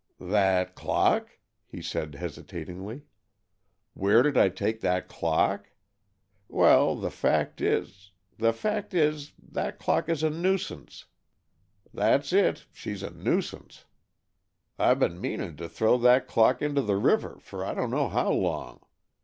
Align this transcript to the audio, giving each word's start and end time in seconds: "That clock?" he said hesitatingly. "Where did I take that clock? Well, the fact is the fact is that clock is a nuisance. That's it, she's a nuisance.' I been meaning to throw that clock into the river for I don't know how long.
"That 0.19 0.73
clock?" 0.73 1.37
he 1.67 1.79
said 1.79 2.15
hesitatingly. 2.15 3.03
"Where 3.93 4.23
did 4.23 4.35
I 4.35 4.49
take 4.49 4.81
that 4.81 5.07
clock? 5.07 5.69
Well, 6.47 6.95
the 6.95 7.11
fact 7.11 7.61
is 7.61 8.11
the 8.35 8.51
fact 8.51 8.95
is 8.95 9.33
that 9.37 9.77
clock 9.77 10.09
is 10.09 10.23
a 10.23 10.31
nuisance. 10.31 11.05
That's 11.93 12.33
it, 12.33 12.65
she's 12.73 13.03
a 13.03 13.11
nuisance.' 13.11 13.85
I 14.79 14.91
been 14.95 15.21
meaning 15.21 15.55
to 15.57 15.69
throw 15.69 15.99
that 15.99 16.25
clock 16.25 16.63
into 16.63 16.81
the 16.81 16.95
river 16.97 17.37
for 17.39 17.63
I 17.63 17.75
don't 17.75 17.91
know 17.91 18.09
how 18.09 18.31
long. 18.31 18.79